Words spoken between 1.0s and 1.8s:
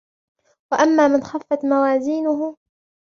مَنْ خَفَّتْ